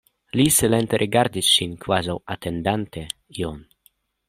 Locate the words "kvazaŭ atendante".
1.85-3.05